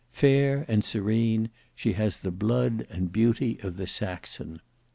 Fair 0.13 0.65
and 0.67 0.83
serene, 0.83 1.51
she 1.75 1.93
has 1.93 2.21
the 2.21 2.31
blood 2.31 2.87
and 2.89 3.11
beauty 3.13 3.59
of 3.61 3.77
the 3.77 3.85
Saxon. 3.85 4.59